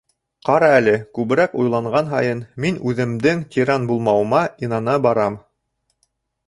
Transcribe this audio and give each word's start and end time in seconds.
Ҡара 0.47 0.69
әле, 0.77 0.95
күберәк 1.17 1.53
уйланған 1.63 2.09
һайын, 2.13 2.41
мин 2.65 2.81
үҙемдең 2.93 3.45
тиран 3.57 3.87
булмауыма 3.93 4.43
инана 4.69 4.99
барам. 5.07 5.41